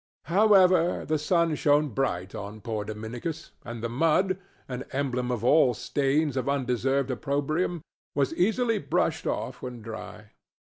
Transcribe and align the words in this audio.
However, 0.25 1.05
the 1.05 1.19
sun 1.19 1.53
shone 1.53 1.89
bright 1.89 2.33
on 2.33 2.61
poor 2.61 2.83
Dominicus, 2.83 3.51
and 3.63 3.83
the 3.83 3.87
mud—an 3.89 4.83
emblem 4.91 5.29
of 5.29 5.43
all 5.43 5.75
stains 5.75 6.35
of 6.35 6.49
undeserved 6.49 7.11
opprobrium—was 7.11 8.33
easily 8.33 8.79
brushed 8.79 9.27
off 9.27 9.61
when 9.61 9.83
dry. 9.83 10.31